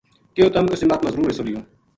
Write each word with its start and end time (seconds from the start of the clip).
کہیو 0.33 0.47
تم 0.53 0.65
اس 0.71 0.79
جماعت 0.81 1.01
ما 1.03 1.09
ضرور 1.13 1.27
حصو 1.31 1.43
لیوں 1.47 1.63